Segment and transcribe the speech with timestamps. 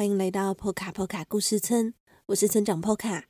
[0.00, 1.92] 欢迎来到波卡波卡故事村，
[2.28, 3.26] 我是村长波卡。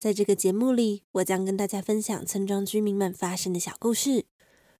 [0.00, 4.26] 在这个节目里，我将跟大家分享村庄居民们发生的小故事。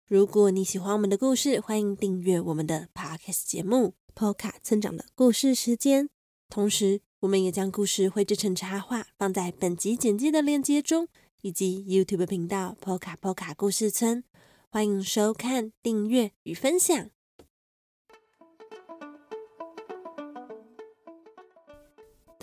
[0.09, 3.77] 如果你喜欢我们的故事，欢迎订阅我们的 Podcast 节目
[4.13, 6.07] 《波卡村长的故事时间》。
[6.51, 11.07] 同时，我们也将故事绘制成插画，放在本集简介的链接中，
[11.43, 14.25] 以及 YouTube 频道“波卡波卡故事村”。
[14.69, 17.14] 欢迎收看、订阅与分享。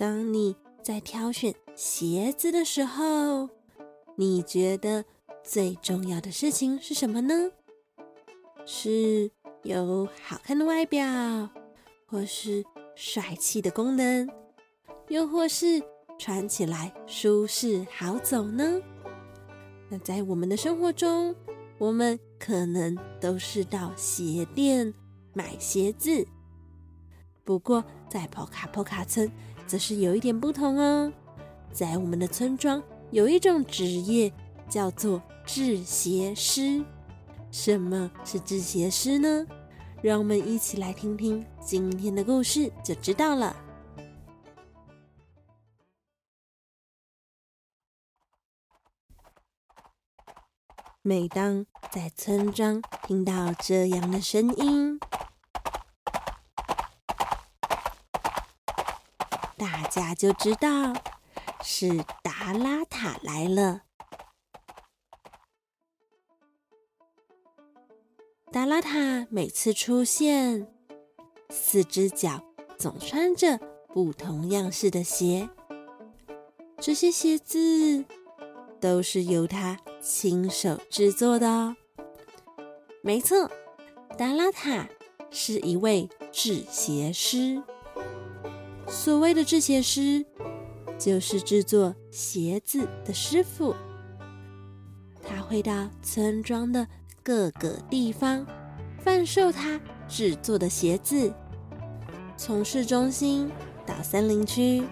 [0.02, 3.48] 当你在挑选鞋子的时候，
[4.16, 5.04] 你觉得
[5.44, 7.52] 最重要的事情是什么呢？
[8.66, 9.30] 是
[9.62, 11.48] 有好看的外表，
[12.04, 12.64] 或是
[12.96, 14.28] 帅气的功能，
[15.06, 15.80] 又或是
[16.18, 18.82] 穿起来舒适好走呢？
[19.88, 21.32] 那在我们的生活中，
[21.78, 24.92] 我们可能都是到鞋店
[25.32, 26.26] 买鞋子，
[27.44, 29.30] 不过在波卡波卡村，
[29.72, 31.10] 则是有一点不同哦，
[31.72, 34.30] 在我们的村庄有一种职业
[34.68, 36.84] 叫做制鞋师。
[37.50, 39.46] 什么是制鞋师呢？
[40.02, 43.56] 让我们一起来听听今天的故事，就知道了。
[51.00, 55.00] 每当在村庄听到这样的声音，
[59.56, 60.94] 大家就知道
[61.62, 63.82] 是达拉塔来了。
[68.50, 70.66] 达拉塔每次出现，
[71.50, 72.42] 四只脚
[72.78, 73.58] 总穿着
[73.88, 75.50] 不同样式的鞋，
[76.78, 78.06] 这些鞋子
[78.80, 81.76] 都是由他亲手制作的哦。
[83.02, 83.50] 没错，
[84.16, 84.88] 达拉塔
[85.30, 87.62] 是一位制鞋师。
[88.92, 90.22] 所谓的制鞋师，
[90.98, 93.74] 就是制作鞋子的师傅。
[95.26, 96.86] 他会到村庄的
[97.22, 98.46] 各个地方
[99.02, 101.32] 贩售他制作的鞋子，
[102.36, 103.50] 从市中心
[103.86, 104.82] 到森林区、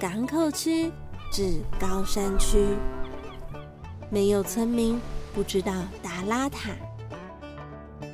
[0.00, 0.90] 港口区
[1.30, 2.66] 至高山区，
[4.10, 5.00] 没有村民
[5.32, 6.72] 不知道达拉塔，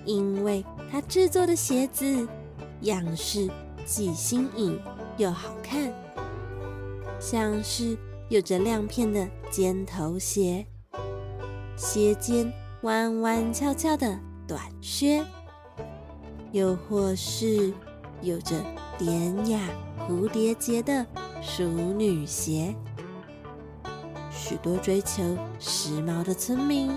[0.04, 2.28] 因为他制作的鞋子
[2.82, 3.48] 样式
[3.86, 4.78] 既新颖
[5.20, 5.92] 又好看，
[7.20, 7.94] 像是
[8.30, 10.66] 有着亮片的尖头鞋，
[11.76, 12.50] 鞋尖
[12.84, 15.22] 弯弯翘翘的短靴，
[16.52, 17.70] 又或是
[18.22, 18.64] 有着
[18.96, 19.60] 典雅
[20.08, 21.06] 蝴蝶结的
[21.42, 22.74] 淑女鞋。
[24.30, 26.90] 许多追求时髦的村民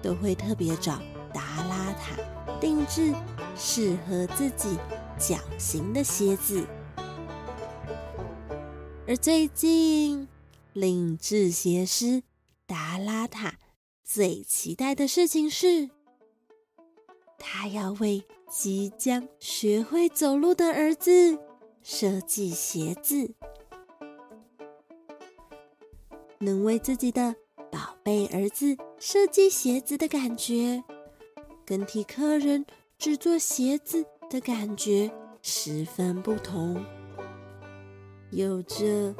[0.00, 0.94] 都会特别找
[1.34, 2.16] 达拉塔
[2.58, 3.12] 定制
[3.54, 4.78] 适合自己
[5.18, 6.64] 脚型的鞋子，
[9.12, 10.26] 而最近
[10.72, 12.22] 令制鞋师
[12.64, 13.58] 达拉塔
[14.02, 15.90] 最期待的事情是，
[17.38, 21.38] 他要为即将学会走路的儿子
[21.82, 23.34] 设计鞋子，
[26.38, 27.36] 能为自己的
[27.70, 30.82] 宝贝儿子设计鞋子的感觉，
[31.66, 32.64] 跟替客人
[32.96, 35.12] 制作鞋子的感觉
[35.42, 36.82] 十分不同，
[38.32, 39.14] 有着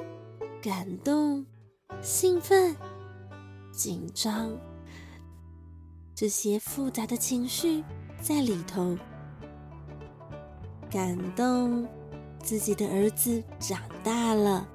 [0.62, 1.44] 感动、
[2.00, 2.74] 兴奋、
[3.70, 4.50] 紧张
[6.14, 7.84] 这些复杂的情绪
[8.22, 8.96] 在里头。
[10.90, 11.86] 感动
[12.42, 14.66] 自己的儿子长大了，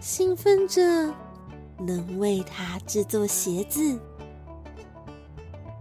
[0.00, 0.82] 兴奋着
[1.78, 3.98] 能为他制作鞋子，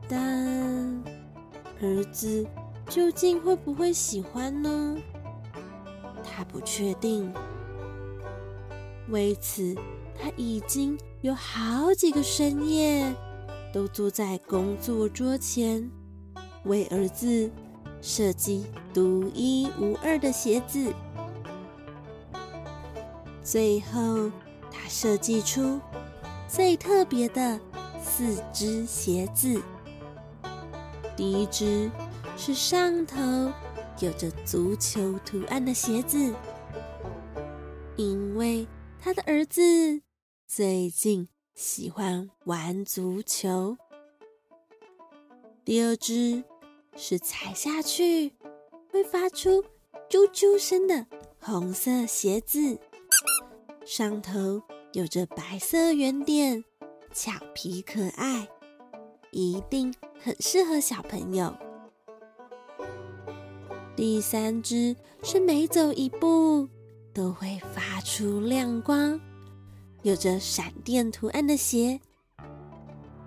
[0.07, 1.03] 但
[1.81, 2.47] 儿子。
[2.89, 4.95] 究竟会不会喜欢呢？
[6.37, 7.33] 他不确定。
[9.09, 9.75] 为此，
[10.13, 13.11] 他已经有好几个深夜
[13.73, 15.89] 都坐在工作桌前，
[16.65, 17.49] 为儿子
[18.03, 20.93] 设计独一无二的鞋子。
[23.43, 24.29] 最后，
[24.69, 25.79] 他设计出
[26.47, 27.59] 最特别的
[27.99, 29.59] 四只鞋子。
[31.15, 31.89] 第一只。
[32.39, 33.17] 是上头
[33.99, 36.33] 有着足球图案的鞋子，
[37.95, 38.67] 因为
[38.99, 39.61] 他的儿子
[40.45, 43.75] 最近喜欢玩足球。
[45.65, 46.43] 第二只
[46.95, 48.33] 是踩下去
[48.91, 49.63] 会发出
[50.07, 51.07] 啾啾声的
[51.39, 52.77] 红色鞋子，
[53.83, 54.61] 上头
[54.93, 56.63] 有着白色圆点，
[57.11, 58.47] 俏皮可爱，
[59.31, 59.91] 一定
[60.21, 61.51] 很适合小朋友。
[63.97, 66.69] 第三只是每走一步
[67.11, 69.19] 都会发出亮光、
[70.03, 71.99] 有着闪电图案的鞋。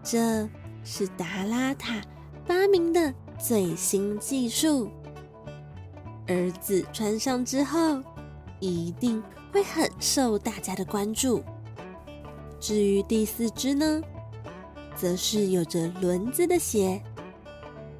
[0.00, 0.48] 这
[0.84, 2.00] 是达拉塔
[2.46, 4.88] 发明的最新技术。
[6.28, 8.00] 儿子穿上之后，
[8.60, 9.20] 一定
[9.52, 11.42] 会很受大家的关注。
[12.60, 14.00] 至于第四只呢，
[14.94, 17.02] 则是有着轮子的鞋。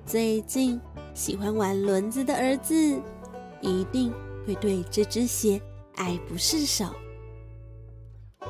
[0.06, 0.81] 最近
[1.15, 2.75] 喜欢玩轮子的儿子，
[3.61, 4.12] 一定
[4.47, 5.61] 会对这只鞋
[5.97, 6.87] 爱不释手。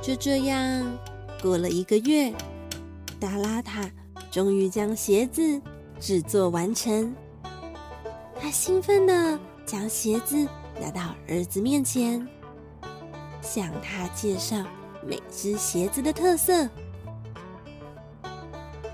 [0.01, 0.99] 就这样
[1.43, 2.33] 过了一个月，
[3.19, 3.91] 达拉塔
[4.31, 5.61] 终于将鞋子
[5.99, 7.15] 制作完成。
[8.41, 10.47] 他兴奋地将鞋子
[10.81, 12.27] 拿到儿子面前，
[13.43, 14.65] 向他介绍
[15.05, 16.69] 每只鞋子的特色。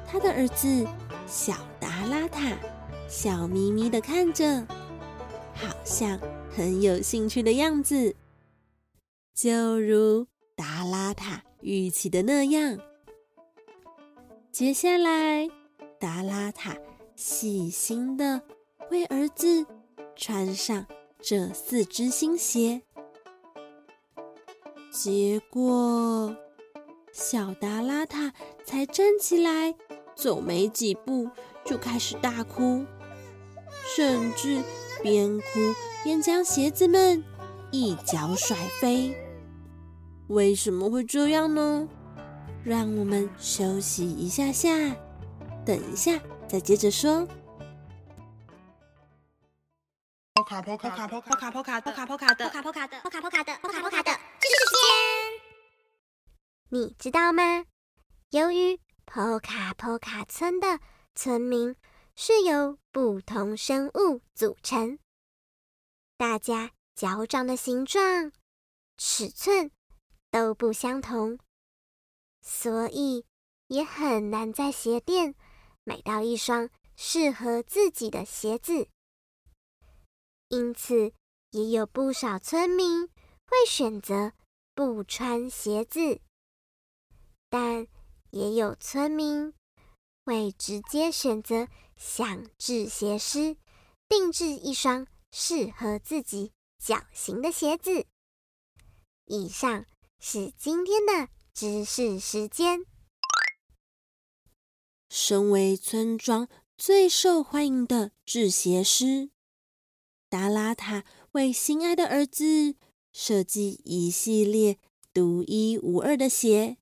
[0.06, 0.86] 他的儿子。
[1.28, 2.56] 小达拉塔
[3.08, 4.66] 笑眯眯的看着，
[5.54, 6.18] 好像
[6.50, 8.14] 很有兴趣的样子，
[9.34, 12.78] 就如达拉塔预期的那样。
[14.50, 15.48] 接下来，
[15.98, 16.76] 达拉塔
[17.14, 18.42] 细心的
[18.90, 19.64] 为儿子
[20.16, 20.86] 穿上
[21.20, 22.82] 这四只新鞋，
[24.90, 26.34] 结果
[27.12, 28.32] 小达拉塔
[28.64, 29.74] 才站起来。
[30.16, 31.28] 走没几步
[31.62, 32.86] 就开始大哭，
[33.96, 34.62] 甚至
[35.02, 35.44] 边哭
[36.04, 37.24] 边将鞋子们
[37.70, 39.16] 一脚甩飞。
[40.28, 41.88] 为什么会这样呢？
[42.62, 44.68] 让我们休息一下下，
[45.64, 47.26] 等一下再接着说。
[50.34, 54.74] 波卡波卡波卡波卡波卡波卡波卡的波卡波卡的波卡波卡的波卡波卡的知识时
[56.68, 57.64] 间，你知道吗？
[58.28, 60.80] 由于波卡波卡村的
[61.14, 61.74] 村民
[62.18, 64.98] 是由不同生物组成，
[66.16, 68.32] 大家脚掌的形状、
[68.96, 69.70] 尺寸
[70.30, 71.38] 都不相同，
[72.40, 73.26] 所以
[73.66, 75.34] 也很难在鞋店
[75.84, 78.88] 买到一双适合自己的鞋子。
[80.48, 81.12] 因此，
[81.50, 84.32] 也有不少村民会选择
[84.74, 86.20] 不穿鞋子，
[87.50, 87.86] 但。
[88.30, 89.54] 也有村民
[90.26, 93.56] 会直接选择向制鞋师
[94.08, 96.50] 定制一双适合自己
[96.80, 98.06] 脚型的鞋子。
[99.26, 99.86] 以上
[100.18, 102.84] 是今天的知识时间。
[105.08, 109.30] 身为村庄最受欢迎的制鞋师，
[110.28, 112.74] 达拉塔为心爱的儿子
[113.12, 114.80] 设计一系列
[115.12, 116.78] 独一无二的鞋。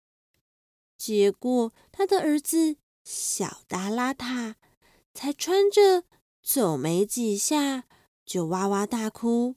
[0.96, 4.56] 结果，他的儿子小达拉塔
[5.12, 6.04] 才穿着
[6.42, 7.84] 走没几下
[8.24, 9.56] 就哇哇大哭，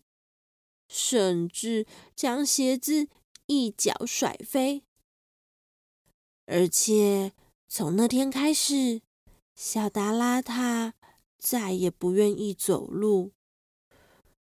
[0.87, 3.07] 甚至将鞋子
[3.45, 4.83] 一脚甩飞。
[6.45, 7.33] 而且
[7.67, 9.01] 从那天开始，
[9.55, 10.93] 小达拉塔
[11.37, 13.31] 再也不愿意走路。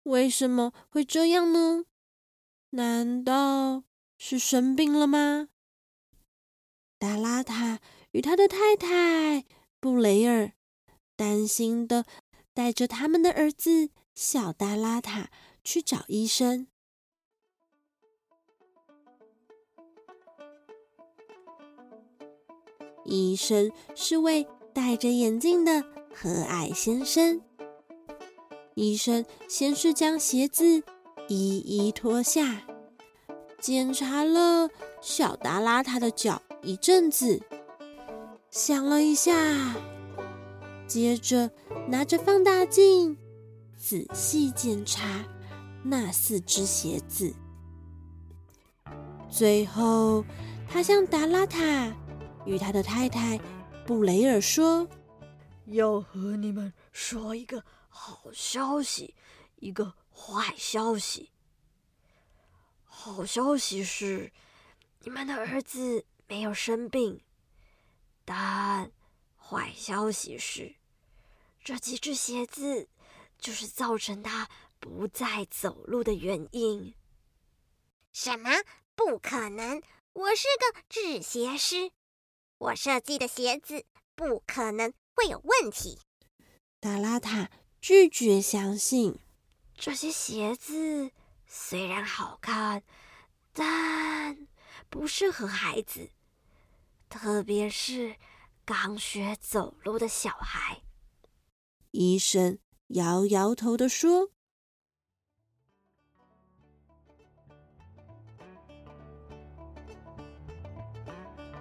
[0.03, 1.85] 为什么会这样呢？
[2.69, 3.83] 难道
[4.17, 5.49] 是生病了吗？
[6.97, 7.79] 达拉塔
[8.17, 9.45] 与他的太太
[9.79, 10.53] 布雷尔
[11.15, 12.03] 担心的
[12.51, 15.29] 带着他们的儿子小达拉塔
[15.63, 16.65] 去找医生。
[23.05, 27.39] 医生是位戴着眼镜的和蔼先生。
[28.73, 30.81] 医生先是将鞋子
[31.27, 32.65] 一一脱下，
[33.59, 34.71] 检查了
[35.03, 36.41] 小达拉塔的脚。
[36.63, 37.39] 一阵子，
[38.57, 39.75] 想了一下，
[40.87, 41.51] 接着
[41.87, 43.15] 拿着放大镜
[43.77, 45.23] 仔细检查
[45.83, 47.31] 那四只鞋子。
[49.29, 50.25] 最后，
[50.67, 51.95] 他向达拉塔
[52.47, 53.39] 与他的太太
[53.85, 54.87] 布雷尔说
[55.69, 59.13] ：“要和你们说一个好消息，
[59.57, 61.29] 一个坏消息。
[62.83, 64.31] 好消息是，
[65.03, 67.21] 你们的儿子。”没有生病，
[68.29, 68.91] 但
[69.37, 70.75] 坏消息是，
[71.63, 72.89] 这几只鞋子
[73.39, 74.49] 就是造成他
[74.81, 76.93] 不再走路的原因。
[78.11, 78.49] 什么？
[78.95, 79.81] 不可能！
[80.11, 81.93] 我是个制鞋师，
[82.57, 85.99] 我设计的鞋子不可能会有问题。
[86.81, 89.21] 达拉塔拒绝相信，
[89.77, 91.11] 这些鞋子
[91.47, 92.83] 虽然好看，
[93.53, 94.47] 但
[94.89, 96.11] 不适合孩子。
[97.09, 98.15] 特别是
[98.65, 100.81] 刚学走路的小孩，
[101.91, 102.59] 医生
[102.89, 104.29] 摇摇头的说：“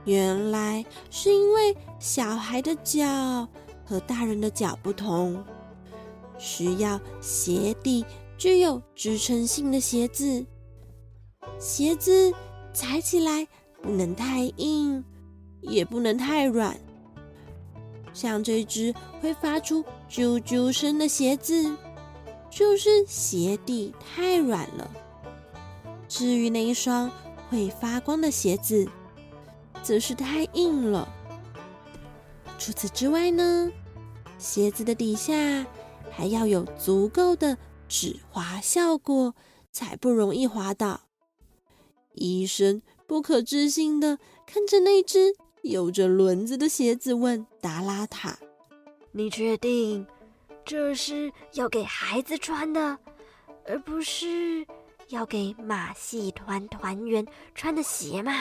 [0.05, 3.49] 原来是因为小孩的脚
[3.85, 5.45] 和大人的脚不同，
[6.39, 8.05] 需要鞋底
[8.37, 10.45] 具有支撑性的鞋子，
[11.59, 12.35] 鞋子
[12.75, 13.47] 踩起来
[13.81, 15.05] 不能太硬，
[15.67, 16.79] 也不能太软。”
[18.15, 21.77] 像这只会发出啾啾声的鞋子，
[22.49, 24.91] 就是鞋底太软了。
[26.09, 27.11] 至于那一双
[27.51, 28.89] 会发光的鞋子，
[29.83, 31.07] 则是太硬了。
[32.59, 33.71] 除此之外呢，
[34.39, 35.67] 鞋子的底下
[36.11, 39.35] 还要有足够的止滑效果，
[39.71, 41.03] 才不容易滑倒。
[42.15, 45.37] 医生不可置信地看着那只。
[45.69, 48.39] 有着轮子的鞋子问达拉塔
[49.13, 50.07] ：“你确定
[50.65, 52.99] 这是要给孩子穿的，
[53.67, 54.67] 而不是
[55.09, 58.33] 要给马戏团团员穿的鞋吗？”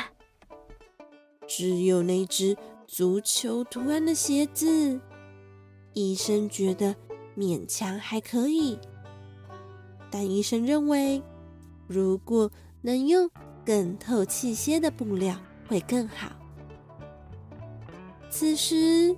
[1.48, 5.00] 只有那只足球图案的鞋子，
[5.94, 6.96] 医生觉得
[7.38, 8.79] 勉强还可以，
[10.10, 11.22] 但医生认为，
[11.88, 12.51] 如果
[12.82, 13.29] 能用
[13.63, 15.36] 更透气些的布料
[15.67, 16.32] 会更好。
[18.38, 19.15] 此时，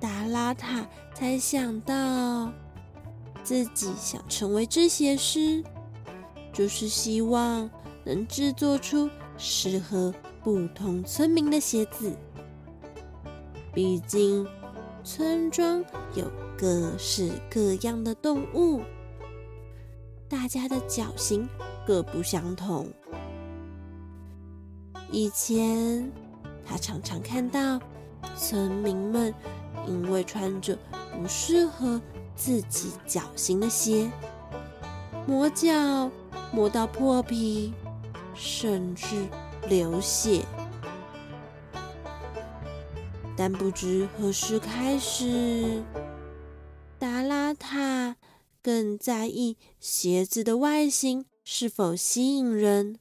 [0.00, 2.50] 达拉塔才想到，
[3.42, 5.62] 自己想成为织鞋师，
[6.50, 7.68] 就是希望
[8.02, 10.10] 能制作出适合
[10.42, 12.16] 不同村民的鞋子。
[13.74, 14.48] 毕竟，
[15.04, 16.24] 村庄有
[16.56, 18.80] 各式各样的动物，
[20.30, 21.46] 大家的脚型
[21.86, 22.88] 各不相同。
[25.12, 26.10] 以前，
[26.64, 27.78] 他常常看到。
[28.36, 29.34] 村民们
[29.86, 30.76] 因为穿着
[31.12, 32.00] 不适合
[32.34, 34.10] 自己脚型的鞋，
[35.26, 36.10] 磨脚
[36.52, 37.72] 磨到破皮，
[38.34, 39.26] 甚至
[39.68, 40.44] 流血。
[43.36, 45.82] 但不知何时开始，
[46.98, 48.16] 达拉塔
[48.62, 52.98] 更在意鞋子的外形是否吸引人，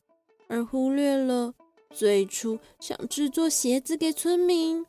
[0.47, 1.53] 而忽略了
[1.93, 4.85] 最初想制作鞋子给村民。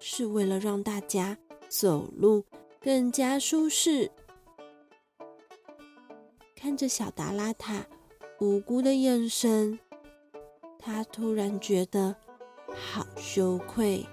[0.00, 1.38] 是为了让大家
[1.68, 2.44] 走路
[2.80, 4.10] 更加舒适。
[6.56, 7.86] 看着小达拉塔
[8.40, 9.78] 无辜的眼神，
[10.78, 12.16] 他突然觉得
[12.74, 14.04] 好羞愧。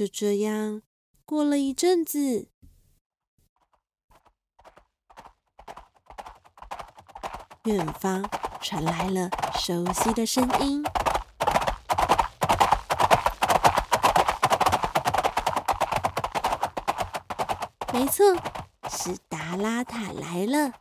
[0.00, 0.80] 就这样
[1.26, 2.48] 过了一阵子，
[7.64, 8.24] 远方
[8.62, 9.28] 传来了
[9.58, 10.82] 熟悉的声音。
[17.92, 18.24] 没错，
[18.88, 20.72] 是达拉塔来了。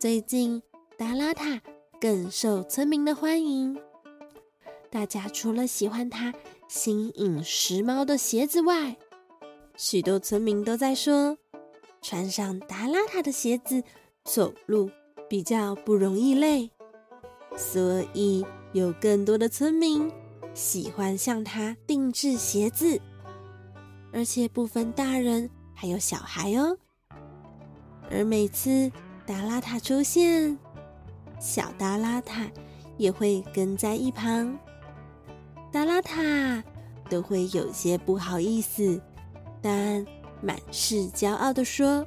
[0.00, 0.60] 最近，
[0.98, 1.62] 达拉塔
[2.00, 3.80] 更受村民的欢迎。
[4.92, 6.34] 大家除了喜欢他
[6.68, 8.94] 新颖时髦的鞋子外，
[9.74, 11.38] 许多村民都在说，
[12.02, 13.82] 穿上达拉塔的鞋子
[14.22, 14.90] 走路
[15.30, 16.70] 比较不容易累，
[17.56, 20.12] 所以有更多的村民
[20.52, 23.00] 喜欢向他定制鞋子，
[24.12, 26.76] 而且不分大人还有小孩哦。
[28.10, 28.92] 而每次
[29.24, 30.58] 达拉塔出现，
[31.40, 32.46] 小达拉塔
[32.98, 34.54] 也会跟在一旁。
[35.72, 36.62] 达拉塔
[37.08, 39.00] 都会有些不好意思，
[39.62, 40.06] 但
[40.42, 42.06] 满是骄傲地说：“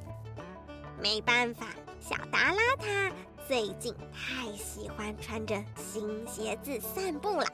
[1.02, 1.66] 没办法，
[2.00, 3.12] 小达拉塔
[3.48, 7.46] 最近太喜欢穿着新鞋子散步了，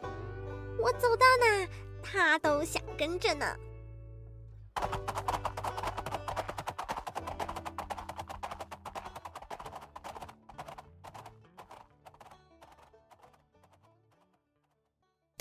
[0.83, 1.67] 我走到哪，
[2.03, 3.45] 他都想跟着呢。”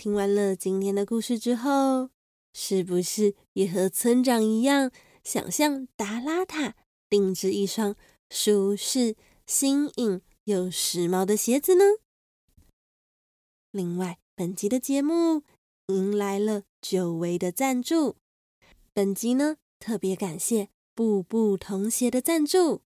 [0.02, 2.08] 听完了今天的故事之后，
[2.54, 4.90] 是不是也和村长一样，
[5.22, 6.74] 想向达拉塔
[7.10, 7.94] 定制一双
[8.30, 9.14] 舒适、
[9.46, 11.84] 新颖又时髦的鞋子呢？
[13.72, 15.42] 另外，本集的节目
[15.88, 18.16] 迎来了久违的赞助。
[18.94, 22.80] 本集呢，特别感谢步步童鞋的赞助。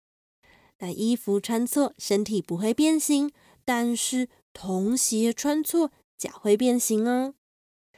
[0.79, 3.31] 那衣服穿错，身体不会变形，
[3.63, 5.91] 但是童鞋穿错。
[6.23, 7.33] 脚会变形哦。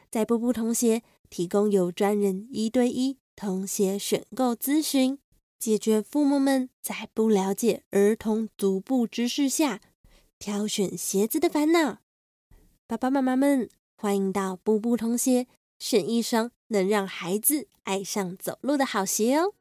[0.10, 5.20] 在步步童鞋提供有专人一对一童鞋选购咨询，
[5.60, 9.79] 解决父母们在不了解儿童足部知识下
[10.39, 12.00] 挑选鞋子的烦恼。
[12.88, 15.46] 爸爸妈妈们，欢迎到步步童鞋
[15.77, 19.53] 选一双能让孩子爱上走路的好鞋哦。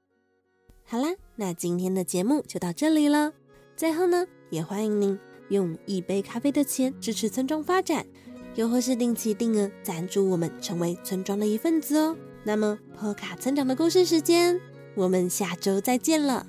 [0.84, 3.34] 好啦，那今天的节目就到这里了。
[3.76, 5.18] 最后呢，也欢迎您
[5.50, 8.06] 用一杯咖啡的钱支持村庄发展。
[8.54, 12.16] 又或是定期定额赞助我们，成为村庄的一份子哦。
[12.44, 14.60] 那么，破卡村长的故事时间，
[14.94, 16.46] 我们下周再见了。